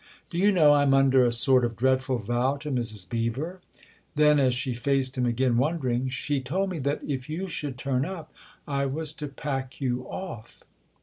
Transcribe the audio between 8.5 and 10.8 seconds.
I was to pack you off."